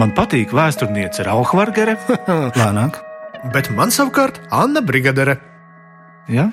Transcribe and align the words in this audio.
Man 0.00 0.14
patīk 0.16 0.52
vēsturniece 0.56 1.26
Rauhvargere. 1.26 1.98
Lēnāk. 2.60 2.98
Bet 3.52 3.68
man 3.74 3.90
savukārt 3.92 4.40
Anna 4.54 4.80
Brigadere. 4.84 5.36
Ja? 6.30 6.48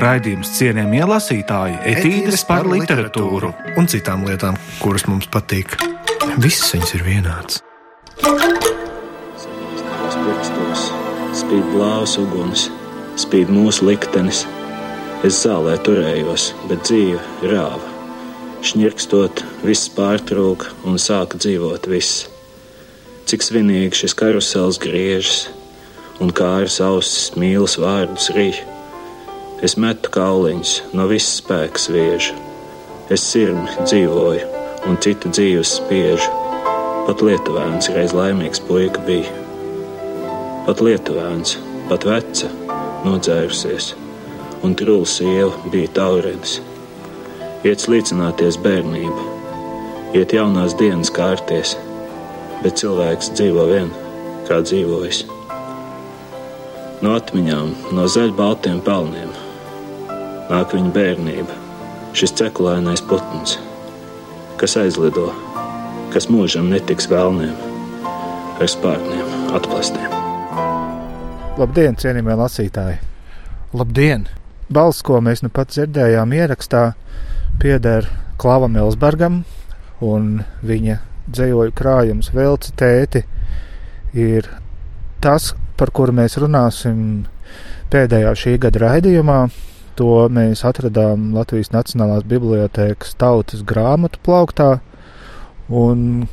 Raidījums 0.00 0.50
cienījam 0.56 0.94
ielasītāji, 0.96 1.76
etīdes 1.92 2.42
par 2.48 2.66
literatūru. 2.66 3.52
un 3.78 3.86
citām 3.86 4.24
lietām, 4.26 4.56
kuras 4.80 5.06
mums 5.06 5.28
patīk. 5.30 5.76
Visas 6.42 6.72
viņas 6.74 6.94
ir 6.98 7.04
vienādas. 7.06 7.62
Pirkstos 10.26 10.88
spīd 11.38 11.66
blāvs 11.70 12.16
uguns, 12.18 12.66
spīd 13.20 13.50
mūsu 13.52 13.86
liktenis. 13.86 14.42
Es 15.26 15.42
zālē 15.44 15.76
turējos, 15.86 16.48
bet 16.70 16.82
dzīve 16.88 17.50
rāva. 17.52 17.92
Šņirkstot, 18.66 19.44
viss 19.62 19.90
pārtrūka 19.94 20.72
un 20.88 20.98
sāka 20.98 21.38
dzīvot 21.38 21.86
viss. 21.92 22.26
Cik 23.26 23.42
svinīgi 23.42 23.96
šis 23.98 24.12
karusels 24.14 24.76
griežas, 24.78 25.48
un 26.22 26.28
kāras 26.30 26.76
ausis 26.78 27.32
mīlas 27.34 27.72
vārdus 27.82 28.28
rīja. 28.36 28.62
Es 29.66 29.74
metu 29.82 30.12
kauliņus, 30.14 30.74
no 30.94 31.08
visas 31.10 31.40
spēka 31.40 31.80
sviežu. 31.82 32.36
Es 33.10 33.24
sirmi 33.26 33.66
dzīvoju, 33.80 34.44
un 34.86 34.98
citu 35.02 35.32
dzīves 35.34 35.72
spiežu. 35.80 36.28
Pat 37.08 37.24
lietuvēns 37.26 37.90
reiz 37.96 38.14
laimīgs 38.14 38.62
puika 38.68 39.02
bija. 39.08 39.34
Pat 40.68 40.84
lietuvēns, 40.86 41.56
pat 41.90 42.06
veca, 42.06 42.52
nodzērusies, 43.08 43.88
un 44.62 44.78
trūla 44.78 45.10
sieva 45.16 45.72
bija 45.74 45.90
taurenis. 45.98 46.60
Iet 47.66 47.82
slīcināties 47.82 48.62
bērnību, 48.62 49.28
iet 50.14 50.38
jaunās 50.38 50.78
dienas 50.78 51.10
kārties, 51.10 51.74
bet 52.62 52.80
cilvēks 52.80 53.32
dzīvo 53.36 53.66
vien, 53.70 53.90
kā 54.48 54.60
dzīvojis. 54.64 55.24
No 57.04 57.16
atmiņām, 57.18 57.74
no 57.96 58.06
zaļbaltiem 58.08 58.80
pelniem 58.86 59.34
nāk 60.50 60.72
viņa 60.76 60.92
bērnība, 60.94 61.56
šis 62.16 62.32
cekulainais 62.38 63.02
putns, 63.04 63.56
kas 64.60 64.76
aizlido, 64.80 65.28
kas 66.14 66.30
mūžam 66.32 66.70
netiks 66.72 67.10
vēlniem, 67.10 67.54
ar 68.60 68.70
spārniem 68.70 69.52
atplastiem. 69.58 70.14
Labdien, 71.56 71.98
cienījamie 71.98 72.36
lasītāji! 72.38 73.00
Labdien! 73.76 74.28
Balss, 74.72 75.02
ko 75.06 75.20
mēs 75.22 75.44
nu 75.44 75.50
pat 75.54 75.70
dzirdējām 75.74 76.32
ierakstā, 76.34 76.86
pieder 77.62 78.08
Klāvam 78.40 78.74
Elsbergam, 78.80 79.44
un 80.02 80.40
viņa 80.66 80.98
dzējoļu 81.30 81.74
krājums 81.76 82.32
Velci 82.34 82.74
tēti 82.78 83.22
ir 84.16 84.48
tas, 85.22 85.52
par 85.76 85.92
kuru 85.94 86.14
mēs 86.16 86.38
runāsim 86.40 87.26
pēdējā 87.92 88.32
šī 88.38 88.56
gada 88.62 88.82
raidījumā. 88.86 89.40
To 89.96 90.26
mēs 90.28 90.60
atradām 90.68 91.30
Latvijas 91.36 91.72
Nacionālās 91.72 92.26
Bibliotēkas 92.28 93.14
tautas 93.16 93.62
grāmatu 93.64 94.20
plauktā. 94.24 94.74
Un, 95.72 96.26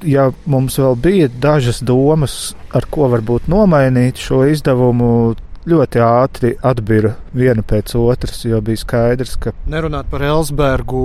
ja 0.00 0.30
mums 0.48 0.78
vēl 0.80 0.96
bija 1.04 1.28
dažas 1.28 1.82
domas, 1.84 2.54
ar 2.72 2.88
ko 2.90 3.10
varbūt 3.12 3.50
nomainīt 3.52 4.20
šo 4.20 4.46
izdevumu, 4.48 5.36
ļoti 5.66 6.00
ātri 6.02 6.52
atbira 6.64 7.14
viena 7.34 7.62
pēc 7.66 7.96
otras, 7.98 8.44
jo 8.46 8.60
bija 8.64 8.80
skaidrs, 8.80 9.34
ka 9.40 9.52
Nerunāt 9.70 10.08
par 10.10 10.22
Elsbergu 10.26 11.02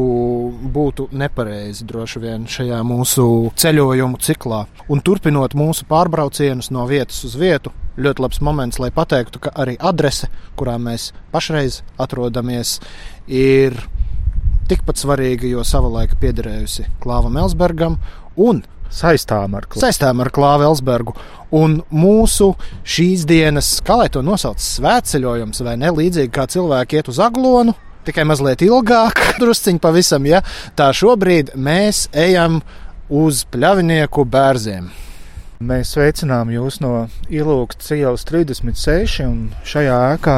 būtu 0.74 1.08
nepareizi 1.18 1.88
droši 1.90 2.22
vien 2.22 2.46
šajā 2.50 2.82
mūsu 2.86 3.26
ceļojumu 3.58 4.22
ciklā. 4.22 4.66
Un 4.92 5.02
turpinot 5.06 5.56
mūsu 5.58 5.88
pārbraucienus 5.90 6.70
no 6.74 6.86
vietas 6.90 7.24
uz 7.28 7.38
vietu, 7.40 7.74
ļoti 8.02 8.26
labs 8.26 8.42
moments, 8.46 8.80
lai 8.82 8.92
pateiktu, 8.94 9.42
ka 9.42 9.54
arī 9.64 9.78
adrese, 9.80 10.30
kurā 10.60 10.78
mēs 10.82 11.10
pašreiz 11.34 11.82
atrodamies, 12.02 12.78
ir 13.28 13.76
tikpat 14.70 15.02
svarīga, 15.02 15.50
jo 15.50 15.66
savulaik 15.68 16.16
piederējusi 16.22 16.86
Klāvam 17.02 17.42
Elsbergam 17.42 17.98
un 18.40 18.62
saistām 18.92 19.56
ar 19.58 19.68
klāstu. 19.68 19.86
saistām 19.86 20.22
ar 20.24 20.32
Klāvu 20.34 20.68
Elsbergu. 20.70 21.16
Un 21.52 21.82
mūsu 21.92 22.54
šīs 22.88 23.26
dienas, 23.28 23.74
kā 23.84 23.98
lai 24.00 24.10
to 24.12 24.24
nosauc, 24.24 24.62
svētceļojums, 24.64 25.64
vai 25.66 25.76
ne 25.80 25.92
līdzīgi 25.92 26.32
kā 26.32 26.48
cilvēki 26.52 27.00
iet 27.00 27.12
uz 27.12 27.20
aglonu, 27.24 27.76
tikai 28.08 28.26
mazliet 28.28 28.64
ilgāk, 28.66 29.20
drusciņi 29.42 29.82
pavisam, 29.84 30.28
ja 30.30 30.44
tā 30.80 30.92
šobrīd 30.96 31.56
mēs 31.56 32.08
ejam 32.16 32.62
uz 33.12 33.44
pļavinieku 33.52 34.26
bērziem. 34.32 34.92
Mēs 35.62 35.92
sveicinām 35.94 36.50
jūs 36.50 36.80
no 36.82 37.06
Ilūgas 37.30 37.92
ielas 37.94 38.24
36, 38.26 39.20
un 39.28 39.52
šajā 39.68 39.98
ēkā 40.16 40.38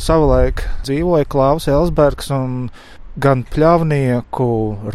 savulaik 0.00 0.62
dzīvoja 0.86 1.28
Klaus 1.28 1.68
Elsbergs. 1.68 2.30
Gan 3.20 3.42
pļavnieku 3.44 4.44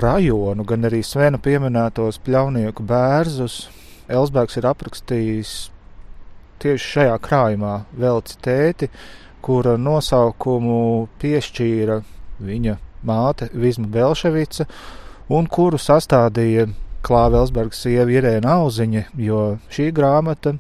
rajonu, 0.02 0.63
gan 0.66 0.88
arī 0.88 1.03
Svena 1.06 1.38
pieminētos 1.38 2.18
pļavnieku 2.25 2.81
bērzus 2.88 3.58
Elsbergs 4.09 4.58
ir 4.58 4.66
aprakstījis 4.66 5.52
tieši 6.64 6.88
šajā 6.96 7.19
krājumā 7.22 7.74
Velci 7.94 8.40
tēti, 8.41 8.90
kura 9.46 9.75
nosaukumu 9.78 10.80
piešķīra 11.22 12.00
viņa 12.47 12.75
māte 13.06 13.52
Vizma 13.53 13.91
Belševica, 13.94 14.66
un 15.30 15.46
kuru 15.46 15.78
sastādīja 15.78 16.72
Klāva 17.06 17.44
Elsberga 17.44 17.78
sieva 17.78 18.09
Irēna 18.09 18.58
Auziņa, 18.64 19.06
jo 19.22 19.44
šī 19.69 19.91
grāmata 19.94 20.56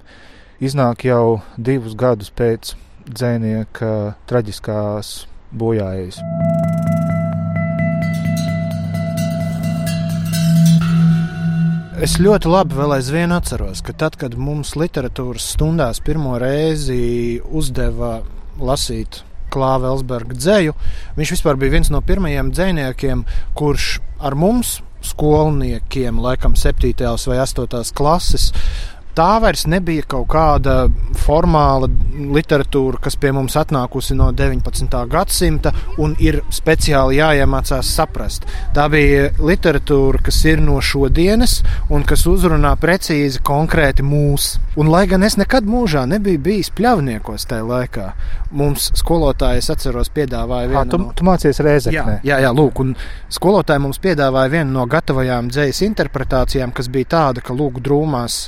iznāk 0.61 1.07
jau 1.09 1.39
divus 1.57 1.97
gadus 1.97 2.29
pēc 2.29 2.75
dzēnieka 3.09 3.95
traģiskās 4.29 5.15
bojājas. 5.49 6.21
Es 12.03 12.17
ļoti 12.19 12.49
labi 12.51 12.75
vēl 12.75 12.91
aizvien 12.97 13.31
atceros, 13.31 13.79
ka 13.79 13.93
tad, 13.95 14.17
kad 14.19 14.33
mums 14.35 14.73
literatūras 14.75 15.45
stundās 15.53 16.01
pirmo 16.03 16.33
reizi 16.41 17.39
uzdeva 17.55 18.17
lasīt 18.59 19.21
Klāva 19.53 19.93
Elsberga 19.93 20.35
dzēju, 20.35 20.73
viņš 21.15 21.31
vispār 21.37 21.55
bija 21.61 21.77
viens 21.77 21.91
no 21.93 22.01
pirmajiem 22.03 22.49
dzējniekiem, 22.51 23.23
kurš 23.55 23.87
ar 24.19 24.35
mums, 24.35 24.81
skolniekiem, 25.07 26.19
laikam 26.19 26.57
7. 26.59 26.91
vai 26.99 27.39
8. 27.45 27.93
klases, 27.95 28.49
tā 29.15 29.37
vairs 29.43 29.65
nebija 29.71 30.03
kaut 30.15 30.27
kāda 30.33 30.85
formāla 31.25 31.87
literatūra, 32.35 32.99
kas 33.03 33.17
pie 33.19 33.31
mums 33.35 33.55
atnākusi 33.59 34.15
no 34.17 34.29
19. 34.35 34.97
gadsimta 35.11 35.71
un 36.01 36.15
ir 36.23 36.41
speciāli 36.53 37.19
jāiemācās 37.19 37.91
saprast. 37.95 38.47
Tā 38.75 38.87
bija 38.91 39.29
literatūra, 39.39 40.21
kas 40.25 40.41
ir 40.47 40.61
no 40.63 40.77
šodienas 40.83 41.61
un 41.93 42.05
kas 42.07 42.25
uzrunā 42.29 42.75
precīzi 42.81 43.43
konkrēti 43.45 44.05
mūs. 44.05 44.55
Un, 44.75 44.91
lai 44.91 45.05
gan 45.07 45.23
es 45.23 45.37
nekad 45.39 45.67
mūžā 45.69 46.05
nebiju 46.11 46.41
bijis 46.49 46.71
pļavniekos 46.75 47.47
tajā 47.49 47.63
laikā, 47.67 48.09
mums 48.55 48.89
skolotājs 48.99 49.71
atceros 49.71 50.11
piedāvāja 50.15 50.71
vienu 50.71 50.91
tu, 50.91 50.99
no 51.01 51.13
tu 51.15 51.27
mācies 51.27 51.55
Jā, 51.55 51.65
Rēzeknē. 51.65 52.19
jā, 52.27 52.39
jā, 52.43 52.51
lūk, 52.55 52.81
un 52.83 52.93
skolotāji 53.31 53.83
mums 53.83 54.01
piedāvāja 54.03 54.51
vienu 54.57 54.75
no 54.75 54.85
gatavajām 54.91 55.49
dzīslas 55.53 55.83
interpretācijām, 55.87 56.75
kas 56.75 56.91
bija 56.91 57.11
tāda, 57.15 57.43
ka 57.45 57.55
lūk, 57.55 57.79
drūmās 57.85 58.39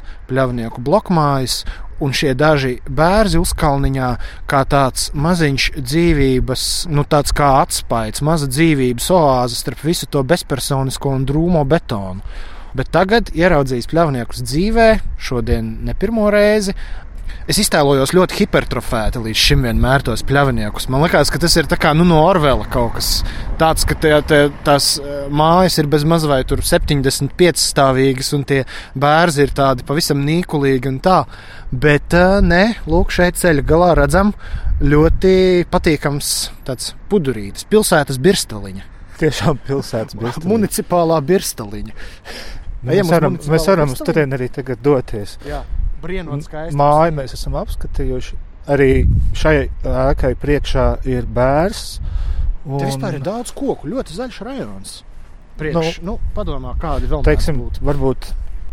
pļavnieku 0.57 0.81
blokmājas, 0.81 1.65
un 2.01 2.13
šie 2.13 2.33
daži 2.33 2.79
bērni 2.89 3.39
uzkalniņā, 3.41 4.09
kā 4.49 4.65
tāds 4.65 5.11
maziņš 5.13 5.71
dzīvības, 5.77 6.63
nu 6.89 7.03
tāds 7.05 7.33
kā 7.33 7.61
atspējs, 7.61 8.21
maza 8.21 8.47
dzīvības 8.47 9.09
oāze 9.11 9.55
starp 9.57 9.83
visu 9.83 10.07
to 10.09 10.23
bezpersonisko 10.23 11.09
un 11.09 11.25
drūmo 11.25 11.65
betonu. 11.65 12.21
Bet 12.77 12.91
tagad, 12.93 13.31
ieraudzījis 13.33 13.89
pļavniekus 13.89 14.43
dzīvē, 14.45 14.87
šodien 15.17 15.79
ne 15.85 15.95
pirmo 15.97 16.29
reizi, 16.29 16.75
Es 17.47 17.59
iztēlojos 17.61 18.11
ļoti 18.11 18.41
hipertrofēti 18.41 19.21
līdz 19.23 19.39
šim 19.39 19.61
vienmēr 19.63 20.03
tos 20.03 20.23
pļaviniekus. 20.27 20.89
Man 20.91 21.05
liekas, 21.05 21.31
ka 21.31 21.39
tas 21.39 21.55
ir 21.55 21.69
kā 21.79 21.93
nu, 21.95 22.03
no 22.07 22.19
Orvela 22.25 22.67
kaut 22.71 22.97
kas 22.97 23.11
tāds, 23.59 23.85
ka 23.87 23.95
tie, 23.95 24.13
tie, 24.27 24.41
tās 24.67 24.97
eh, 24.99 25.27
mājas 25.31 25.79
ir 25.79 25.87
bez 25.91 26.03
mazvai 26.07 26.41
75 26.47 27.63
stāvīgas, 27.63 28.33
un 28.35 28.43
tie 28.47 28.63
bērni 28.95 29.45
ir 29.45 29.55
tādi 29.55 29.87
pavisam 29.87 30.25
nīkulīgi 30.27 30.91
un 30.91 30.99
tā. 31.03 31.21
Bet 31.71 32.13
uh, 32.15 32.37
nē, 32.43 32.83
lūk, 32.87 33.11
šeit 33.11 33.39
ceļa 33.39 33.63
galā 33.67 33.89
redzam 33.99 34.31
ļoti 34.79 35.65
patīkams 35.71 36.29
tāds 36.67 36.93
pudurītis, 37.11 37.67
pilsētas 37.67 38.19
birstaliņa, 38.23 38.85
Tiešām 39.17 39.59
pilsētas 39.65 40.15
bija. 40.19 40.35
municipālā 40.45 41.17
birstaliņa. 41.25 41.95
Mēs 42.85 42.93
Ejam 42.93 43.07
uz 43.07 43.11
varam, 43.11 43.37
mēs 43.51 43.67
varam 43.71 43.95
uz 43.95 44.03
turieni 44.05 44.37
arī 44.37 44.47
tagad 44.53 44.83
doties. 44.85 45.35
Jā, 45.47 45.63
brīnot 46.03 46.45
skaisti. 46.45 46.77
Māju 46.79 47.15
mēs 47.17 47.35
esam 47.37 47.57
apskatījuši. 47.61 48.39
Arī 48.73 48.91
šai 49.37 49.55
ēkai 49.87 50.33
priekšā 50.41 50.87
ir 51.07 51.27
bērns. 51.37 51.99
Tur 52.67 52.83
vispār 52.83 53.15
ir 53.15 53.23
daudz 53.23 53.53
koku, 53.55 53.87
ļoti 53.93 54.17
zaļš 54.17 54.41
rajons. 54.43 54.97
Priekš, 55.57 56.01
nu, 56.03 56.17
nu, 56.17 56.33
padomā, 56.35 56.75
kādi 56.81 57.07
vēl 57.09 57.23
teiksim, 57.25 57.63
varbūt 57.81 58.27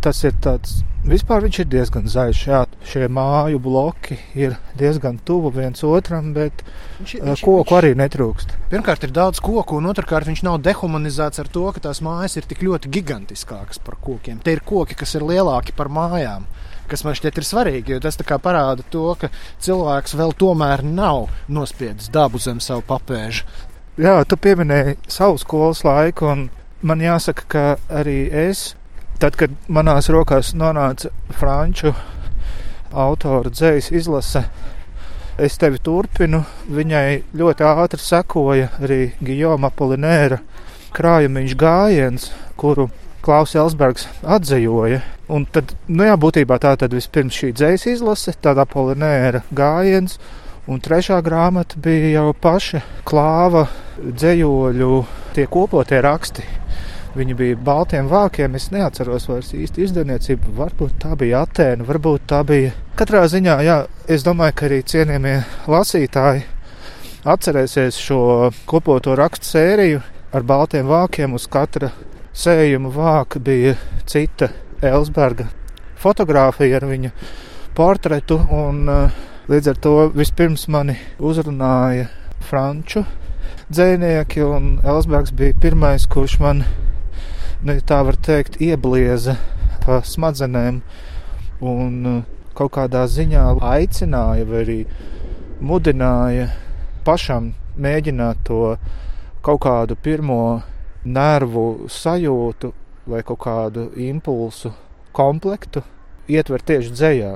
tas 0.05 0.21
ir 0.27 0.35
tāds. 0.43 0.83
Vispār 1.05 1.43
viņš 1.45 1.57
ir 1.61 1.67
diezgan 1.69 2.07
zaļš. 2.09 2.39
Jā, 2.49 2.59
šie 2.89 3.07
māju 3.13 3.59
bloki 3.61 4.17
ir 4.37 4.55
diezgan 4.77 5.19
tuvu 5.25 5.51
viens 5.53 5.83
otram, 5.85 6.31
bet 6.33 6.63
Viņš, 6.97 7.13
viņš, 7.21 7.43
koku 7.45 7.77
arī 7.77 7.91
netrūkst. 7.97 8.55
Pirmkārt, 8.71 9.05
ir 9.05 9.13
daudz 9.13 9.41
koku, 9.43 9.77
un 9.77 9.89
otrkārt, 9.91 10.25
viņš 10.29 10.41
nav 10.47 10.57
dehumanizēts 10.65 11.43
ar 11.43 11.51
to, 11.53 11.67
ka 11.75 11.83
tās 11.87 12.01
mājas 12.05 12.39
ir 12.39 12.47
tik 12.49 12.63
ļoti 12.65 12.89
gigantiskākas 12.97 13.81
par 13.85 13.99
kokiem. 14.01 14.39
Te 14.41 14.55
ir 14.55 14.63
koki, 14.65 14.97
kas 14.97 15.13
ir 15.17 15.25
lielāki 15.29 15.75
par 15.77 15.91
mājām. 15.93 16.47
Kas 16.89 17.01
man 17.05 17.17
šķiet 17.17 17.37
ir 17.41 17.45
svarīgi, 17.45 17.93
jo 17.95 18.01
tas 18.01 18.17
parāda 18.41 18.85
to, 18.93 19.07
ka 19.17 19.29
cilvēks 19.65 20.17
vēl 20.17 20.33
tomēr 20.37 20.83
nav 20.85 21.29
nospiedis 21.49 22.09
dabu 22.13 22.41
zem 22.41 22.61
savu 22.61 22.85
papēžu. 22.85 23.45
Jā, 24.01 24.19
tu 24.27 24.37
pieminēji 24.37 24.97
savu 25.07 25.37
skolas 25.41 25.85
laiku, 25.85 26.27
un 26.33 26.49
man 26.81 27.01
jāsaka, 27.01 27.45
ka 27.47 27.63
arī 27.89 28.25
es 28.29 28.73
Tad, 29.15 29.37
kad 29.39 29.51
manās 29.71 30.09
rokās 30.11 30.51
nonāca 30.59 31.07
franču 31.39 31.93
autora 32.91 33.51
dzējas 33.51 33.87
izlase, 33.95 34.41
es 35.39 35.55
tevi 35.59 35.79
turpinu. 35.83 36.41
Viņai 36.67 37.21
ļoti 37.35 37.67
ātri 37.67 38.03
sekoja 38.03 38.73
arī 38.83 38.99
Gijoma 39.23 39.71
Polinēra 39.71 40.41
krājumiņš 40.95 41.55
gājiens, 41.59 42.29
kuru 42.59 42.89
Klaus 43.25 43.55
Elsbergs 43.55 44.09
atzīvoja. 44.21 44.99
Un 45.31 45.47
tad, 45.49 45.71
nu 45.87 46.05
jā, 46.05 46.17
būtībā 46.19 46.59
tā 46.61 46.75
tad 46.77 46.93
vispirms 46.93 47.39
šī 47.39 47.53
dzējas 47.55 47.87
izlase, 47.95 48.35
tāda 48.41 48.67
Polinēra 48.69 49.45
gājiens. 49.55 50.19
Un 50.67 50.79
trešā 50.81 51.21
grāmata 51.21 51.79
bija 51.79 52.11
jau 52.17 52.29
paša 52.41 52.83
klāva 53.05 53.67
dzējoļu, 54.01 54.93
tie 55.37 55.45
kopotie 55.51 55.99
raksti, 56.01 56.45
Viņi 57.15 57.35
bija 57.39 57.55
baltiem 57.55 58.09
vākiem. 58.11 58.57
Es 58.59 58.67
neatceros 58.75 59.29
vairs 59.29 59.53
īsti 59.55 59.85
izdevniecību. 59.85 60.51
Varbūt 60.57 60.97
tā 60.99 61.13
bija 61.19 61.45
Atēna, 61.45 61.85
varbūt 61.87 62.25
tā 62.27 62.41
bija. 62.47 62.73
Katrā 62.99 63.23
ziņā, 63.31 63.55
jā, 63.63 63.77
es 64.11 64.25
domāju, 64.27 64.55
ka 64.59 64.67
arī 64.67 64.81
cienījamie 64.83 65.37
lasītāji 65.71 66.43
atcerēsies 67.25 67.97
šo 68.03 68.19
kopoto 68.67 69.15
rakstu 69.15 69.53
sēriju 69.53 70.03
ar 70.35 70.43
baltiem 70.43 70.91
vākiem. 70.91 71.39
Uz 71.39 71.47
katra 71.47 71.93
sējuma 72.35 72.91
vāka 72.91 73.39
bija 73.39 73.77
cita 74.05 74.51
Elsberga 74.83 75.47
fotografija 76.03 76.81
ar 76.81 76.89
viņa 76.91 77.13
portretu. 77.77 78.41
Un, 78.51 78.83
uh, 78.91 79.21
līdz 79.47 79.71
ar 79.71 79.79
to 79.87 79.95
vispirms 80.15 80.67
mani 80.67 80.97
uzrunāja 81.19 82.09
franču 82.49 83.05
dzinieki, 83.69 84.43
un 84.43 84.75
Elsbergs 84.85 85.33
bija 85.33 85.55
pirmais, 85.61 86.05
kurš 86.11 86.37
man 86.43 86.63
tā 87.65 88.03
var 88.05 88.13
teikt, 88.21 88.59
ieblieza 88.61 89.39
pa 89.81 89.97
smadzenēm 90.05 90.83
un 91.65 91.95
uh, 92.05 92.19
kaut 92.53 92.75
kādā 92.77 93.07
ziņā 93.09 93.45
aicināja 93.57 94.45
vai 94.45 94.59
arī 94.61 94.77
mudināja 95.65 96.51
pašam 97.07 97.55
mēģināt 97.81 98.43
to 98.45 98.75
kaut 99.41 99.63
kādu 99.65 99.97
pirmo 99.97 100.61
nervu 101.05 101.87
sajūtu 101.89 102.71
vai 103.09 103.23
kaut 103.25 103.41
kādu 103.47 103.89
impulsu 103.97 104.71
komplektu 105.15 105.81
ietvert 106.29 106.65
tieši 106.69 106.93
dzējā. 106.93 107.33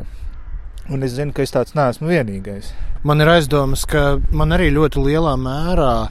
Un 0.89 1.05
es 1.05 1.17
zinu, 1.17 1.33
ka 1.33 1.41
es 1.41 1.53
tāds 1.53 1.73
neesmu 1.77 2.09
vienīgais. 2.09 2.69
Man 3.01 3.21
ir 3.21 3.29
aizdomas, 3.29 3.85
ka 3.85 4.19
man 4.29 4.53
arī 4.53 4.69
ļoti 4.73 5.01
lielā 5.05 5.35
mērā 5.41 6.09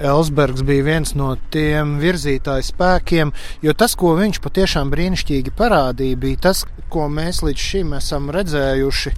Elsbergs 0.00 0.62
bija 0.64 0.86
viens 0.86 1.12
no 1.18 1.34
tiem 1.52 1.98
virzītāju 2.00 2.64
spēkiem, 2.70 3.32
jo 3.64 3.74
tas, 3.76 3.96
ko 4.00 4.14
viņš 4.16 4.40
patiešām 4.44 4.92
brīnišķīgi 4.92 5.52
parādīja, 5.58 6.20
bija 6.20 6.46
tas, 6.48 6.64
ko 6.92 7.08
mēs 7.12 7.42
līdz 7.44 7.66
šim 7.66 7.92
esam 7.98 8.30
redzējuši, 8.32 9.12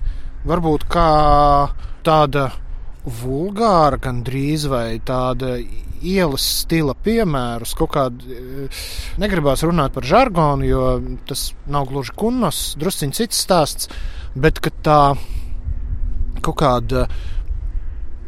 varbūt 0.48 0.88
kā 0.90 1.08
tāda 2.06 2.50
vulgāra, 3.22 3.98
gandrīz 4.02 4.66
vai 4.70 4.98
tāda 5.06 5.56
ielas 6.02 6.44
stila 6.62 6.94
piemērus. 6.98 7.74
Kaut 7.78 7.94
kādā 7.94 8.68
negribās 9.22 9.62
runāt 9.66 9.94
par 9.94 10.06
žargonu, 10.06 10.66
jo 10.66 10.86
tas 11.30 11.50
nav 11.70 11.86
gluži 11.90 12.14
kunnos, 12.18 12.72
drusciņš 12.78 13.20
cits 13.22 13.44
stāsts, 13.46 13.92
bet 14.34 14.58
tā 14.82 15.00
kaut 16.42 16.58
kāda 16.58 17.06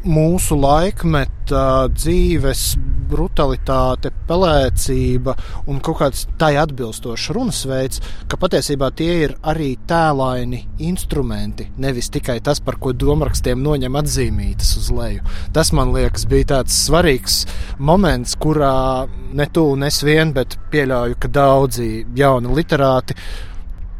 mūsu 0.05 0.57
laikmeta 0.59 1.87
dzīves 1.89 2.75
brutalitāte, 3.09 4.11
pelēcība 4.29 5.35
un 5.69 5.79
kaut 5.83 5.99
kāds 5.99 6.25
tai 6.39 6.55
atbilstošs 6.61 7.31
runas 7.35 7.61
veids, 7.69 8.01
ka 8.29 8.37
patiesībā 8.41 8.89
tie 8.97 9.11
ir 9.25 9.35
arī 9.45 9.75
tēlaini 9.89 10.61
instrumenti, 10.87 11.67
nevis 11.81 12.09
tikai 12.13 12.39
tas, 12.45 12.61
par 12.65 12.79
ko 12.81 12.93
domārakstiem 12.97 13.61
noņem 13.61 13.99
atzīmītas 14.01 14.75
uz 14.81 14.91
leju. 14.93 15.25
Tas 15.53 15.73
man 15.75 15.93
liekas 15.95 16.27
bija 16.29 16.51
tāds 16.55 16.77
svarīgs 16.87 17.43
moments, 17.77 18.37
kurā 18.41 19.05
ne 19.33 19.49
tu, 19.53 19.67
ne 19.77 19.89
es 19.93 20.01
vien, 20.05 20.33
bet 20.35 20.57
pieļauju, 20.73 21.19
ka 21.21 21.31
daudzi 21.41 21.89
jauni 22.17 22.57
literāti 22.57 23.17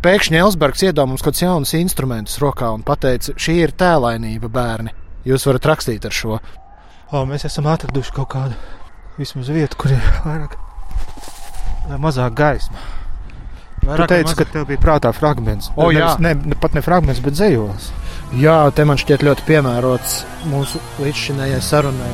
pēkšņi 0.05 0.41
Elsbergs 0.41 0.85
iedod 0.85 1.09
mums 1.09 1.25
kaut 1.25 1.33
kādus 1.33 1.45
jaunus 1.47 1.73
instrumentus 1.77 2.37
rokā 2.41 2.73
un 2.73 2.85
teica, 2.85 3.33
šī 3.37 3.57
ir 3.63 3.73
tēlainība, 3.77 4.51
bērni. 4.53 5.04
Jūs 5.25 5.47
varat 5.49 5.65
rakstīt 5.71 6.05
ar 6.05 6.13
šo. 6.13 6.39
O, 7.11 7.23
mēs 7.29 7.47
esam 7.47 7.69
atraduši 7.69 8.13
kaut 8.15 8.29
kādu 8.33 8.57
vismaz 9.17 9.49
vietu, 9.53 9.77
kur 9.79 9.93
ir 9.95 10.11
vairāk 10.25 10.57
vai 11.89 11.99
mazāk 12.01 12.35
gaisma. 12.37 12.83
Vairāk 13.85 14.05
tu 14.09 14.13
teici, 14.13 14.31
maz... 14.31 14.37
ka 14.39 14.47
tev 14.49 14.67
bija 14.69 14.81
prātā 14.81 15.11
fragments. 15.13 15.69
O, 15.77 15.91
jā, 15.93 16.15
ne, 16.21 16.33
ne, 16.37 16.57
pat 16.61 16.77
ne 16.77 16.81
fragments, 16.85 17.21
bet 17.25 17.37
dzējos. 17.37 17.91
Jā, 18.41 18.57
te 18.75 18.85
man 18.87 19.01
šķiet 19.01 19.25
ļoti 19.25 19.45
piemērots 19.49 20.21
mūsu 20.49 20.81
līdzšinējai 21.03 21.61
sarunai. 21.63 22.13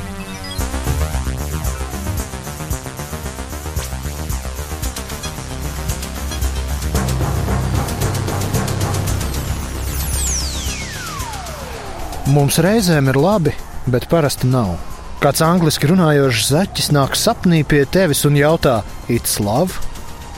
Mums 12.31 12.61
reizēm 12.63 13.09
ir 13.11 13.17
labi, 13.19 13.51
bet 13.91 14.05
parasti 14.07 14.47
nav. 14.47 14.77
Kāds 15.19 15.41
angliski 15.43 15.89
runājošs 15.89 16.45
zaķis 16.53 16.85
nāk 16.95 17.17
sapnī 17.19 17.57
pie 17.67 17.81
tevis 17.91 18.21
un 18.29 18.37
jautā, 18.39 18.77
it's 19.11 19.33
love? 19.43 19.81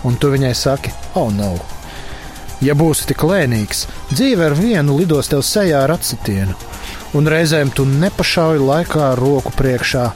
Un 0.02 0.16
tu 0.18 0.32
viņai 0.34 0.56
saki, 0.58 0.90
oh 1.20 1.28
no. 1.30 1.52
Ja 2.66 2.74
būsi 2.80 3.06
tik 3.12 3.22
lēnīgs, 3.30 3.84
dzīve 4.10 4.48
ar 4.48 4.56
vienu 4.58 4.96
lidos 4.98 5.30
tev 5.30 5.44
sejā 5.46 5.84
ar 5.86 5.94
atsitienu, 5.94 6.56
un 7.14 7.30
reizēm 7.30 7.70
tu 7.78 7.86
nepašauji 7.86 8.64
laikā 8.64 9.12
roku 9.20 9.54
priekšā. 9.60 10.08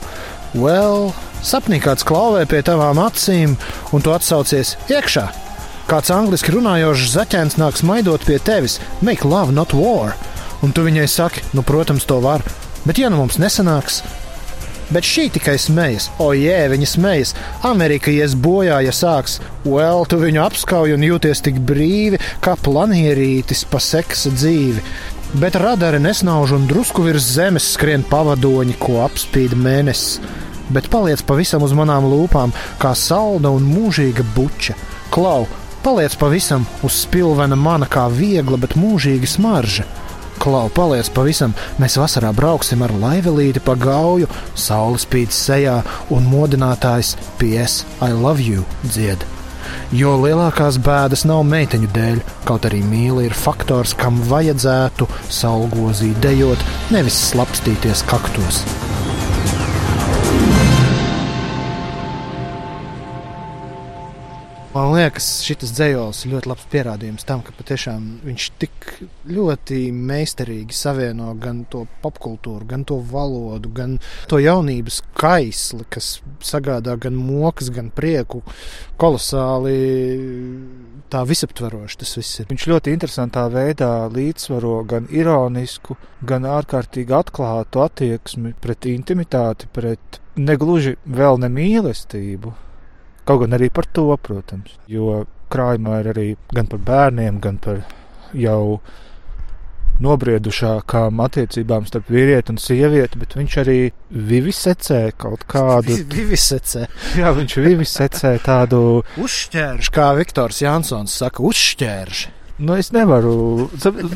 Well, 0.58 1.12
sapnī 1.46 1.78
kāds 1.84 2.08
klauvē 2.08 2.48
pie 2.50 2.64
tavām 2.66 3.04
acīm, 3.04 3.54
un 3.94 4.02
tu 4.02 4.16
atsaucies 4.16 4.80
iekšā. 4.90 5.28
Kāds 5.92 6.10
angliski 6.16 6.58
runājošs 6.58 7.14
zaķēns 7.20 7.60
nāk 7.62 7.78
smaidot 7.78 8.26
pie 8.26 8.40
tevis, 8.42 8.80
make 9.06 9.30
love, 9.30 9.54
not 9.54 9.78
war 9.78 10.18
un 10.64 10.74
tu 10.74 10.86
viņai 10.88 11.08
saki, 11.12 11.44
nu, 11.58 11.66
protams, 11.66 12.08
to 12.08 12.22
var, 12.24 12.46
bet 12.86 13.02
ja 13.02 13.12
nu 13.14 13.22
mums 13.22 13.40
nesanāks, 13.42 14.02
Bet 14.88 15.04
šī 15.04 15.26
tikai 15.36 15.58
smejas. 15.60 16.06
O, 16.24 16.30
jē, 16.32 16.70
viņa 16.72 16.88
smejas. 16.88 17.34
Amerika 17.68 18.12
ies 18.14 18.38
bojā, 18.40 18.80
ja 18.86 18.94
sāks. 18.96 19.42
Well, 19.66 20.06
tu 20.08 20.20
viņu 20.22 20.40
apskauj 20.46 20.96
un 20.96 21.04
jūties 21.04 21.44
tik 21.44 21.60
brīvi, 21.68 22.22
kā 22.44 22.56
planierītis 22.56 23.66
pa 23.68 23.82
seksa 23.84 24.32
dzīvi. 24.32 24.84
Bet 25.44 25.60
radari 25.60 26.00
nesnauž 26.00 26.56
un 26.56 26.70
drusku 26.70 27.04
virs 27.04 27.28
zemes 27.36 27.68
skrien 27.74 28.06
pavadoņi, 28.08 28.78
ko 28.80 29.02
apspīd 29.04 29.58
mēnesis. 29.60 30.22
Bet 30.72 30.88
paliec 30.92 31.20
pavisam 31.28 31.64
uz 31.68 31.76
manām 31.76 32.08
lūpām, 32.08 32.56
kā 32.80 32.94
salda 32.96 33.52
un 33.56 33.68
mūžīga 33.68 34.24
buča. 34.36 34.76
Klau, 35.12 35.50
paliec 35.84 36.16
pavisam 36.20 36.64
uz 36.84 37.04
spilvena 37.04 37.60
mana 37.60 37.88
kā 37.92 38.08
viegla, 38.12 38.60
bet 38.60 38.80
mūžīga 38.80 39.28
smarža. 39.36 39.88
Klau, 40.42 40.68
paliec 40.74 41.10
pavisam, 41.16 41.56
mēs 41.82 41.98
vasarā 42.00 42.34
brauksim 42.36 42.84
ar 42.86 42.94
laivelīti 43.02 43.64
pa 43.64 43.78
gauju, 43.80 44.30
saule 44.56 45.00
spīd 45.02 45.34
sejā 45.34 45.80
un 46.14 46.30
modinātājs 46.32 47.16
PS 47.42 47.84
I 48.02 48.14
love 48.14 48.44
you 48.44 48.66
dzied. 48.86 49.26
Jo 49.92 50.16
lielākās 50.22 50.80
bēdas 50.84 51.26
nav 51.28 51.44
meiteņu 51.48 51.90
dēļ, 51.96 52.20
kaut 52.48 52.68
arī 52.70 52.82
mīlība 52.84 53.32
ir 53.32 53.38
faktors, 53.38 53.96
kam 53.98 54.20
vajadzētu 54.32 55.08
saulgozī 55.42 56.14
dejot, 56.24 56.68
nevis 56.96 57.20
slapstīties 57.32 58.06
kaktos. 58.08 58.64
Man 64.78 64.92
liekas, 64.94 65.26
šis 65.42 65.72
dzējols 65.74 66.20
ir 66.22 66.36
ļoti 66.36 66.50
labs 66.52 66.66
pierādījums 66.70 67.26
tam, 67.26 67.40
ka 67.42 67.54
patiešām 67.58 68.04
viņš 68.28 68.44
tik 68.62 68.90
ļoti 69.26 69.80
meistarīgi 69.90 70.76
savieno 70.78 71.32
gan 71.42 71.64
to 71.72 71.82
popkultūru, 72.04 72.68
gan 72.70 72.84
to 72.86 73.00
valodu, 73.02 73.72
gan 73.74 73.96
to 74.30 74.38
jaunības 74.38 75.00
kaisli, 75.18 75.82
kas 75.90 76.20
sagādā 76.46 76.94
gan 77.02 77.18
mokas, 77.18 77.72
gan 77.74 77.90
prieku. 77.90 78.44
Kolosāli 79.02 79.74
tā 81.10 81.24
visaptveroši 81.26 82.00
tas 82.04 82.14
viss 82.20 82.44
ir. 82.44 82.50
Viņš 82.54 82.68
ļoti 82.70 82.94
interesantā 82.94 83.48
veidā 83.50 83.92
līdzsvaro 84.14 84.76
gan 84.94 85.10
ironisku, 85.10 85.98
gan 86.22 86.46
ārkārtīgi 86.46 87.18
atklātu 87.18 87.82
attieksmi 87.88 88.54
pret 88.62 88.86
intimitāti, 88.94 89.74
pret 89.74 90.22
negluži 90.38 91.00
vēl 91.10 91.42
ne 91.42 91.50
mīlestību 91.58 92.54
Kaut 93.28 93.44
gan 93.44 93.58
arī 93.58 93.68
par 93.74 93.88
to, 93.92 94.08
protams, 94.24 94.78
jo 94.88 95.26
krājumā 95.52 96.02
ir 96.04 96.14
arī 96.14 96.28
gan 96.56 96.70
par 96.72 96.80
bērniem, 96.88 97.42
gan 97.44 97.60
par 97.64 97.84
jau 98.36 98.80
nobriedušākām 100.04 101.22
attiecībām 101.26 101.88
starp 101.90 102.12
vīrieti 102.14 102.54
un 102.54 102.60
sievieti, 102.62 103.20
bet 103.22 103.34
viņš 103.38 103.56
arī 103.64 103.78
vivisecē 104.14 105.00
kaut 105.18 105.48
kādu. 105.50 105.98
Vivisecē. 106.18 106.86
Jā, 107.18 107.34
viņš 107.38 107.58
vivisecē 107.66 108.36
tādu. 108.46 108.82
Uzšķērš, 109.24 109.92
kā 109.94 110.12
Viktors 110.20 110.62
Jansons 110.62 111.18
saka, 111.24 111.44
uzšķērš. 111.50 112.28
Nu, 112.58 112.78
es 112.78 112.92
nevaru. 112.94 113.68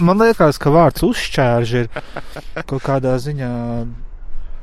Man 0.02 0.22
liekas, 0.22 0.58
ka 0.62 0.74
vārds 0.74 1.04
uzšķērž 1.06 1.74
ir 1.82 1.92
kaut 2.66 2.82
kādā 2.86 3.18
ziņā 3.22 3.52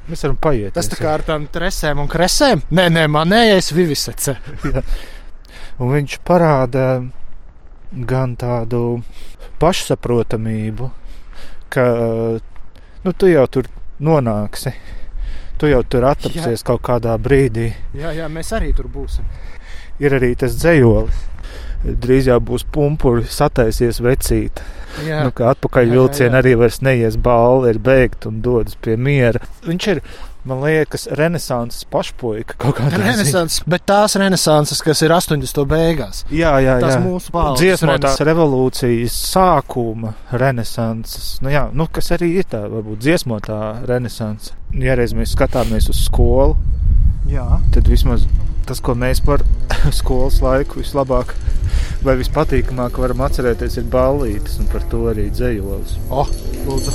Mēs 0.08 0.24
varam 0.24 0.36
paiet. 0.40 0.72
Tas 0.76 0.88
tā 0.88 0.96
kā 0.96 1.12
ar 1.18 1.24
tām 1.26 1.44
tresēm 1.52 2.00
un 2.00 2.08
kresēm. 2.08 2.64
Nē, 2.72 2.88
nē, 2.94 3.04
manējais 3.12 3.72
vivisece. 3.76 4.38
un 5.80 5.92
viņš 5.92 6.18
parāda 6.26 6.86
gan 7.92 8.36
tādu 8.40 9.02
pašsaprotamību, 9.60 10.88
ka 11.72 11.84
nu, 13.04 13.12
tu 13.12 13.28
jau 13.28 13.44
tur 13.52 13.68
nonāksi. 14.00 14.72
Tu 15.58 15.72
jau 15.72 15.80
tur 15.90 16.06
atradīsies 16.06 16.62
kaut 16.66 16.84
kādā 16.86 17.16
brīdī. 17.18 17.72
Jā, 17.98 18.12
jā, 18.14 18.28
mēs 18.30 18.52
arī 18.54 18.70
tur 18.76 18.86
būsim. 18.92 19.26
Ir 19.98 20.14
arī 20.14 20.36
tas 20.38 20.54
dzējolis. 20.54 21.24
Drīz 21.84 22.26
jau 22.26 22.40
būs 22.42 22.64
pumpuri, 22.74 23.26
sataisies 23.30 24.00
vecīt. 24.02 24.62
Jā. 25.06 25.22
Nu, 25.22 25.34
kā 25.36 25.52
atpakaļ 25.52 25.92
vilcienā 25.94 26.40
arī 26.40 26.56
vairs 26.58 26.80
neies 26.82 27.18
balva, 27.22 27.70
ir 27.70 27.78
beigta 27.78 28.32
un 28.32 28.40
dodas 28.42 28.74
pie 28.82 28.96
miera. 28.98 29.38
Viņš 29.66 29.86
ir 29.92 30.02
man 30.48 30.62
liekas, 30.62 31.06
renesanses 31.18 31.84
pašpuika 31.92 32.56
kaut 32.62 32.78
kāda 32.78 33.00
renesanses, 33.02 33.62
bet 33.68 33.84
tās 33.88 34.16
renesanses, 34.20 34.80
kas 34.84 35.02
ir 35.04 35.12
80. 35.14 35.64
beigās. 35.68 36.22
Jā, 36.32 36.54
jā, 36.64 36.78
tas 36.82 36.96
jā. 36.96 37.02
mūsu 37.04 37.32
paudzes 37.34 37.64
dziesmotās 37.64 38.22
revolūcijas 38.28 39.18
sākuma 39.34 40.14
renesanses, 40.32 41.36
nu 41.44 41.52
jā, 41.52 41.66
nu 41.74 41.88
kas 41.92 42.12
arī 42.16 42.32
ir 42.40 42.48
tā, 42.48 42.64
varbūt 42.70 43.02
dziesmotā 43.04 43.60
renesanse. 43.88 44.56
Ja 44.78 44.96
reiz 44.98 45.14
mēs 45.16 45.34
skatāmies 45.36 45.90
uz 45.92 46.04
skolu, 46.06 46.56
jā. 47.28 47.46
tad 47.74 47.90
vismaz 47.90 48.26
tas, 48.68 48.82
ko 48.84 48.92
mēs 48.98 49.22
par 49.24 49.42
skolas 49.98 50.42
laiku 50.44 50.82
vislabāk 50.82 51.32
vai 52.04 52.18
vispatīkamāk 52.20 52.98
varam 53.00 53.24
atcerēties, 53.26 53.80
ir 53.80 53.88
ballītes, 53.92 54.58
un 54.62 54.68
par 54.72 54.84
to 54.92 55.06
arī 55.10 55.28
dzējolis. 55.32 55.96
Oh, 56.12 56.28
lūdzu! 56.68 56.94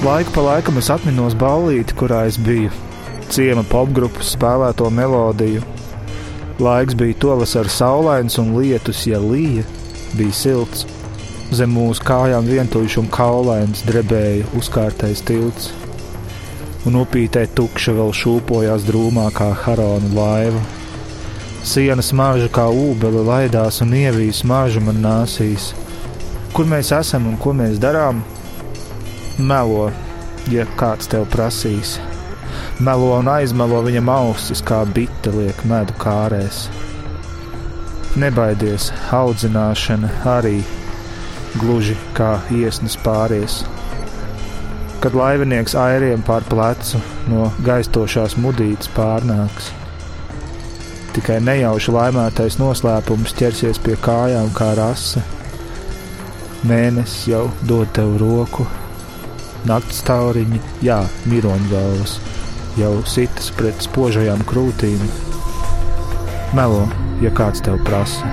Laiku 0.00 0.32
pa 0.32 0.46
laikam 0.46 0.78
es 0.80 0.88
atminos 0.88 1.34
ballīti, 1.36 1.92
kurā 1.98 2.22
es 2.30 2.38
biju. 2.40 2.70
Ciema 3.30 3.60
popgrupas 3.68 4.32
spēlēto 4.32 4.88
melodiju. 4.94 5.60
Laiks 6.60 6.96
bija 6.96 7.18
tovas 7.20 7.52
ar 7.60 7.68
saulains 7.68 8.38
un 8.40 8.54
lietus, 8.56 9.04
ja 9.08 9.20
līja, 9.20 9.66
bija 10.16 10.34
silts. 10.34 10.86
Zem 11.54 11.72
mūsu 11.74 12.04
kājām 12.06 12.46
vientuļš 12.46 12.96
un 13.02 13.08
kaulains 13.10 13.82
drebēja 13.88 14.46
uzkārtais 14.58 15.22
tilts. 15.26 15.70
Un 16.88 16.96
upītē 17.02 17.44
tukša 17.58 17.92
vēl 17.96 18.12
šūpojās 18.16 18.86
drūmākā 18.86 19.48
harona 19.64 20.12
laiva. 20.16 20.60
Siena 21.66 22.02
smarža 22.02 22.48
kā 22.54 22.68
ūbele 22.72 23.24
laidās 23.26 23.82
un 23.84 23.92
ievīs 23.98 24.40
smaržu 24.44 24.80
man 24.86 25.02
nāsīs. 25.04 25.72
Kur 26.56 26.70
mēs 26.70 26.92
esam 26.96 27.26
un 27.28 27.36
ko 27.42 27.52
mēs 27.56 27.76
darām? 27.82 28.22
Melo, 29.38 29.90
ja 30.52 30.64
kāds 30.80 31.10
tev 31.10 31.26
prasīs. 31.34 31.98
Melo 32.80 33.12
un 33.18 33.28
aizmelo 33.28 33.82
viņam 33.84 34.08
ausis, 34.14 34.62
kā 34.64 34.80
bite 34.88 35.34
liek 35.34 35.66
medu 35.68 35.94
kārēs. 36.00 36.64
Nebaidies, 38.18 38.88
audzināšana 39.14 40.08
arī 40.26 40.64
gluži 41.60 41.94
kā 42.16 42.40
iesnas 42.50 42.96
pāries. 43.04 43.60
Kad 45.00 45.14
laivinieks 45.14 45.76
airiem 45.78 46.24
pār 46.26 46.42
plecu 46.50 46.98
no 47.30 47.46
gaistošās 47.62 48.34
mudītes 48.42 48.90
pārnāks, 48.96 49.70
tikai 51.14 51.38
nejauši 51.46 51.94
laimētais 51.94 52.58
noslēpums 52.58 53.36
ķersies 53.38 53.78
pie 53.86 53.94
kājām 54.02 54.50
kā 54.58 54.72
rasa. 54.78 55.22
Mēnesis 56.66 57.30
jau 57.30 57.46
dod 57.62 57.94
tev 57.94 58.18
roku, 58.20 58.66
naktas 59.70 60.02
tauriņi, 60.10 60.58
jā, 60.82 60.98
miroņgalvas, 61.30 62.18
jau 62.82 62.94
sitas 63.06 63.54
pret 63.54 63.86
spožajām 63.86 64.42
krūtīm. 64.50 65.29
Melo, 66.50 66.80
ja 67.22 67.30
kāds 67.30 67.60
tev 67.62 67.76
prasa. 67.86 68.26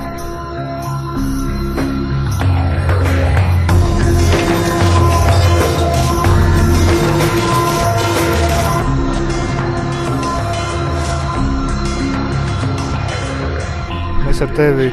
Mēs 14.25 14.41
ar 14.41 14.49
tevi 14.57 14.89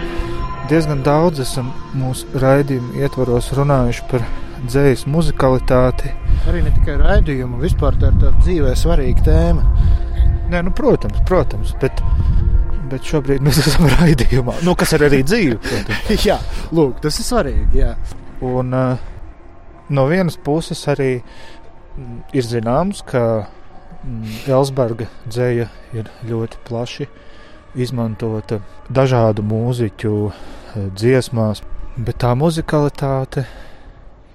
diezgan 0.68 1.00
daudz 1.04 1.40
esam 1.46 1.72
mūsu 1.96 2.28
raidījuma 2.44 3.00
ietvaros 3.06 3.48
runājuši 3.56 4.04
par 4.12 4.28
dzīslu 4.68 5.16
muzikalitāti. 5.16 6.12
Arī 6.44 6.60
ne 6.66 6.76
tikai 6.76 7.00
raidījumu, 7.00 7.64
vispār 7.64 7.96
tā 7.96 8.12
ir 8.12 8.20
tāda 8.20 8.36
dzīvē 8.44 8.76
svarīga 8.76 9.24
tēma. 9.32 9.64
Nē, 10.52 10.60
nu, 10.60 10.76
protams, 10.76 11.24
protams, 11.24 11.72
bet, 11.80 12.04
bet 12.90 13.08
šobrīd 13.08 13.42
mēs 13.46 13.60
esam 13.64 13.88
raidījumā, 13.96 14.60
nu, 14.66 14.76
kas 14.78 14.94
ir 14.96 15.06
arī 15.08 15.22
dzīve. 15.26 15.82
jā, 16.28 16.38
lūk, 16.74 17.00
tas 17.04 17.18
ir 17.20 17.28
svarīgi. 17.28 17.82
Jā. 17.82 17.94
Un 18.44 18.74
uh, 18.76 19.10
no 19.88 20.06
vienas 20.10 20.36
puses 20.36 20.80
arī 20.90 21.10
mm, 21.18 22.16
ir 22.36 22.48
zināms, 22.48 23.04
ka 23.06 23.24
mm, 23.44 24.48
Elsberga 24.52 25.08
dzēja 25.28 25.68
ir 25.96 26.10
ļoti 26.28 26.64
plaši 26.68 27.08
izmantota 27.74 28.60
dažādu 28.94 29.42
mūziķu 29.46 30.14
dziesmās, 30.94 31.62
bet 31.96 32.20
tā 32.22 32.32
muzikalitāte 32.38 33.44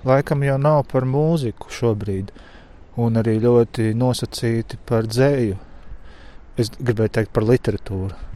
laikam 0.08 0.44
jau 0.44 0.58
nav 0.62 0.86
par 0.92 1.08
mūziku 1.08 1.72
šobrīd, 1.74 2.32
un 3.00 3.20
arī 3.20 3.38
ļoti 3.44 3.94
nosacīti 3.96 4.80
par 4.88 5.08
dzēju. 5.08 5.58
Es 6.60 6.72
gribēju 6.76 7.16
teikt 7.16 7.32
par 7.36 7.46
literatūru. 7.48 8.29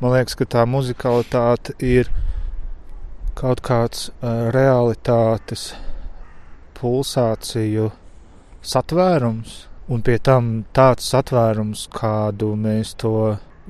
Man 0.00 0.12
liekas, 0.12 0.34
ka 0.36 0.44
tā 0.44 0.62
muzikalitāte 0.68 1.72
ir 1.80 2.10
kaut 3.36 3.62
kāds 3.64 4.10
uh, 4.10 4.48
realitātes 4.52 5.70
pulsāciju 6.76 7.88
satvērums, 8.60 9.54
un 9.88 10.02
pie 10.04 10.18
tam 10.20 10.50
tāds 10.76 11.08
satvērums, 11.14 11.86
kādu 11.96 12.52
mēs 12.60 12.92
to 13.00 13.14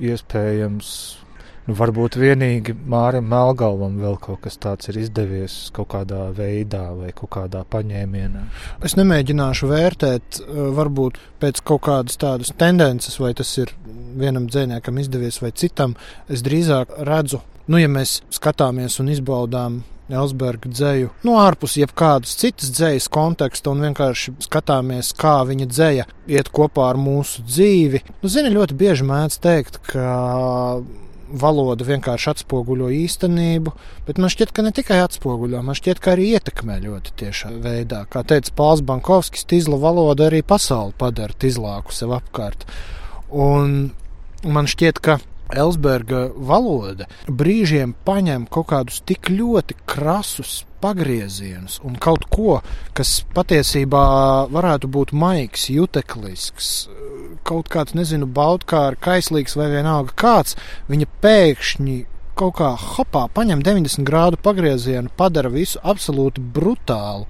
iespējams 0.03 0.89
Nu, 1.67 1.75
varbūt 1.75 2.15
vienīgi 2.15 2.71
Mārim 2.87 3.25
Melngalvam 3.27 3.97
vēl 3.99 4.15
kaut 4.23 4.39
kas 4.45 4.55
tāds 4.63 4.87
ir 4.87 5.01
izdevies 5.01 5.55
kaut 5.75 5.89
kādā 5.91 6.29
veidā 6.35 6.85
vai 6.95 7.09
kaut 7.15 7.33
kādā 7.35 7.65
paņēmienā. 7.67 8.43
Es 8.87 8.95
nemēģināšu 8.95 9.67
vērtēt, 9.67 10.39
eh, 10.39 10.61
varbūt 10.77 11.19
pēc 11.41 11.59
kaut 11.67 11.81
kādas 11.89 12.15
tādas 12.15 12.53
tendences, 12.55 13.19
vai 13.19 13.33
tas 13.33 13.51
ir 13.57 13.73
vienam 14.15 14.47
dziniekam 14.47 14.97
izdevies 14.97 15.41
vai 15.41 15.51
citam. 15.51 15.95
Es 16.29 16.41
drīzāk 16.41 17.03
redzu, 17.03 17.41
nu, 17.67 17.77
ja 17.77 17.87
mēs 17.87 18.21
skatāmies 18.31 18.99
un 19.01 19.11
izbaudām 19.11 19.83
Elsberga 20.07 20.69
dzēju, 20.71 21.09
no 21.25 21.33
nu, 21.33 21.37
ārpus 21.43 21.75
jebkādas 21.75 22.37
citas 22.39 22.71
dzējas 22.71 23.09
konteksta 23.11 23.73
un 23.73 23.81
vienkārši 23.83 24.37
skatāmies, 24.45 25.11
kā 25.11 25.41
viņa 25.43 25.67
dzēja 25.67 26.05
iet 26.31 26.47
kopā 26.47 26.93
ar 26.93 26.95
mūsu 26.95 27.43
dzīvi. 27.43 28.05
Nu, 28.23 28.31
zini, 28.31 28.53
ļoti 28.55 28.77
bieži 28.79 29.03
mēdz 29.03 29.37
teikt, 29.43 29.81
ka 29.91 30.79
valoda 31.31 31.85
vienkārši 31.87 32.29
atspoguļo 32.33 32.89
īstenību, 32.95 33.73
bet 34.07 34.21
man 34.21 34.31
šķiet, 34.33 34.53
ka 34.55 34.65
ne 34.65 34.73
tikai 34.75 34.99
atspoguļo, 35.03 35.61
man 35.65 35.77
šķiet, 35.77 36.01
ka 36.03 36.13
arī 36.15 36.31
ietekmē 36.37 36.79
ļoti 36.83 37.15
tiešā 37.21 37.53
veidā. 37.63 38.03
Kā 38.11 38.23
teica 38.27 38.53
Pāvils 38.57 38.83
Bankovskis, 38.87 39.47
tīzla 39.49 39.79
valoda 39.81 40.27
arī 40.29 40.43
pasauli 40.45 40.95
padara 40.97 41.35
tīzlāku 41.35 41.95
sev 41.95 42.15
apkārt. 42.17 42.67
Un 43.33 43.91
man 44.47 44.69
šķiet, 44.69 45.01
ka 45.03 45.19
Elsberga 45.55 46.27
valoda 46.35 47.07
brīžiem 47.27 47.93
paņem 48.07 48.47
kaut 48.51 48.67
kādus 48.73 48.99
tik 49.07 49.31
ļoti 49.31 49.77
krasus 49.87 50.66
pagriezienus 50.81 51.79
un 51.87 51.95
kaut 52.01 52.27
ko, 52.33 52.59
kas 52.97 53.21
patiesībā 53.35 54.03
varētu 54.53 54.89
būt 54.91 55.13
maigs, 55.17 55.69
juteklisks, 55.73 56.69
kaut 57.47 57.71
kāds, 57.73 57.95
nezinu, 57.97 58.27
baudkārs, 58.27 58.99
kaislīgs 59.03 59.57
vai 59.59 59.71
vienalga 59.73 60.15
kāds, 60.19 60.57
viņa 60.91 61.09
pēkšņi 61.23 61.97
kaut 62.37 62.57
kā 62.59 62.73
hopā 62.77 63.25
paņem 63.33 63.63
90 63.65 64.05
grādu 64.07 64.39
pagriezienu, 64.43 65.11
padara 65.17 65.49
visu 65.53 65.81
absolūti 65.83 66.41
brutālu. 66.41 67.25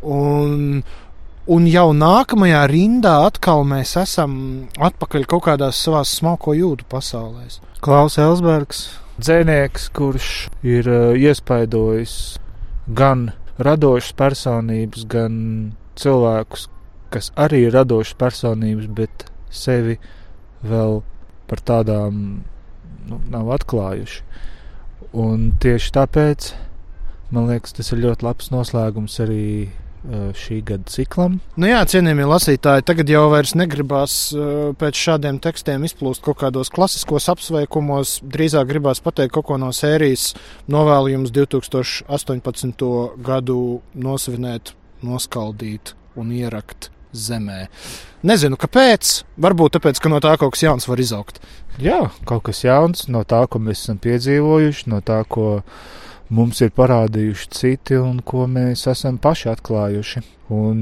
Un, 0.00 0.82
un 1.48 1.68
jau 1.68 1.90
nākamajā 1.96 2.64
rindā 2.70 3.16
atkal 3.28 3.64
mēs 3.68 3.96
esam 4.00 4.34
atpakaļ 4.80 5.26
kaut 5.30 5.46
kādās 5.48 5.80
savās 5.80 6.12
smalko 6.20 6.56
jūtu 6.56 6.88
pasaulēs. 6.92 7.60
Klaus 7.84 8.18
Elsbergs, 8.20 8.84
dzēnieks, 9.20 9.88
kurš 9.96 10.30
ir 10.64 10.88
uh, 10.88 11.16
iespaidojis 11.16 12.14
gan 12.96 13.30
radošas 13.60 14.14
personības, 14.16 15.04
gan 15.10 15.34
cilvēkus, 16.00 16.68
kas 17.12 17.30
arī 17.38 17.66
ir 17.66 17.76
radošas 17.76 18.16
personības, 18.18 18.88
bet 18.96 19.26
sevi 19.50 19.98
vēl 20.66 21.00
par 21.50 21.62
tādām 21.66 22.24
nu, 23.08 23.20
nav 23.30 23.50
atklājuši. 23.58 24.24
Un 25.20 25.50
tieši 25.62 25.94
tāpēc 25.96 26.52
man 27.34 27.50
liekas, 27.50 27.74
tas 27.74 27.90
ir 27.92 28.02
ļoti 28.04 28.26
labs 28.26 28.50
noslēgums 28.54 29.18
arī 29.22 29.44
šī 30.06 30.60
gada 30.64 30.88
ciklam. 30.88 31.38
Nu 31.60 31.68
jā, 31.68 31.80
cienījamie 31.84 32.24
lasītāji, 32.30 32.86
tagad 32.88 33.10
jau 33.12 33.26
vairs 33.32 33.52
negribās 33.58 34.14
pēc 34.80 35.00
šādiem 35.06 35.40
tekstiem 35.44 35.84
izplūst 35.88 36.24
kaut 36.24 36.40
kādos 36.40 36.72
klasiskos 36.72 37.28
apsveikumos. 37.32 38.18
Drīzāk 38.24 38.70
gribās 38.70 39.02
pateikt 39.04 39.34
kaut 39.36 39.50
ko 39.50 39.58
no 39.60 39.68
sērijas 39.76 40.30
novēlu 40.72 41.12
jums 41.16 41.34
2018. 41.36 42.86
gadu 43.26 43.58
nosvinēt, 43.92 44.72
noskaldīt 45.04 45.94
un 46.16 46.32
ierakt 46.32 46.90
zemē. 47.12 47.66
Nezinu, 48.26 48.56
kāpēc. 48.60 49.14
Varbūt 49.40 49.76
tāpēc, 49.78 50.00
ka 50.00 50.12
no 50.12 50.20
tā 50.22 50.36
kaut 50.40 50.54
kas 50.54 50.64
jauns 50.66 50.88
var 50.88 51.00
izaugt. 51.02 51.40
Jā, 51.80 52.02
kaut 52.28 52.44
kas 52.48 52.64
jauns 52.64 53.08
no 53.08 53.22
tā, 53.28 53.44
ko 53.50 53.60
mēs 53.62 53.84
esam 53.84 54.00
piedzīvojuši, 54.02 54.88
no 54.92 55.00
tā, 55.04 55.22
ko 55.28 55.62
mums 56.34 56.60
ir 56.64 56.72
parādījuši 56.76 57.48
citi 57.54 57.98
un 57.98 58.20
ko 58.26 58.46
mēs 58.50 58.86
esam 58.90 59.18
paši 59.22 59.50
atklājuši. 59.52 60.22
Un, 60.50 60.78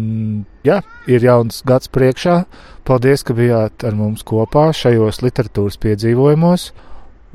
jā, 0.65 0.81
ir 1.11 1.25
jauns 1.25 1.63
gads 1.69 1.91
priekšā. 1.93 2.43
Paldies, 2.89 3.25
ka 3.25 3.37
bijāt 3.37 3.85
ar 3.85 3.97
mums 3.99 4.25
kopā 4.29 4.71
šajos 4.77 5.21
literatūras 5.25 5.81
piedzīvojumos. 5.83 6.71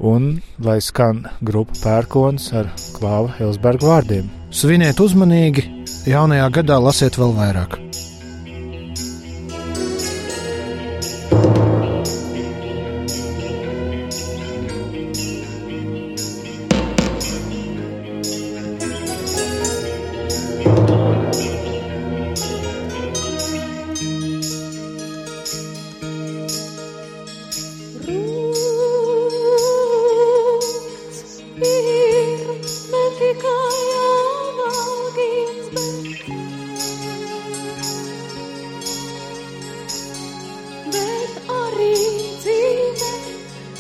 Un 0.10 0.32
lai 0.66 0.80
skan 0.82 1.28
grupa 1.46 1.78
pērkons 1.84 2.50
ar 2.58 2.72
klāva 2.96 3.36
Helsberga 3.38 3.92
vārdiem. 3.92 4.32
Sviniet 4.54 5.02
uzmanīgi, 5.02 5.68
jaunajā 6.10 6.50
gadā 6.62 6.82
lasiet 6.82 7.22
vēl 7.22 7.38
vairāk! 7.38 7.78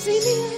see 0.03 0.19
me 0.19 0.52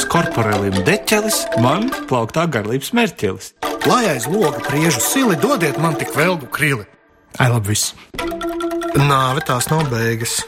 Kas 0.00 0.08
korporelim 0.08 0.78
deķelis, 0.86 1.42
man 1.60 1.90
plauktā 2.08 2.46
garlības 2.48 2.88
mērķelis. 2.96 3.50
Lai 3.84 3.98
aiz 4.08 4.24
loga 4.32 4.62
priežu 4.64 4.96
sili 5.04 5.36
dodiet 5.36 5.76
man 5.76 5.92
tik 6.00 6.14
velgu 6.16 6.48
krili. 6.48 6.86
Ai, 7.36 7.50
labi, 7.52 7.74
viss. 7.74 7.92
Nāve 8.96 9.44
tās 9.44 9.68
nav 9.68 9.90
beigas. 9.92 10.38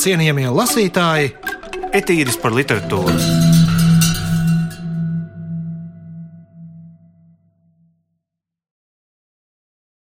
Cienījamie 0.00 0.48
lasītāji, 0.48 1.34
Etīdes 1.92 2.40
par 2.40 2.56
literatūru. 2.56 3.53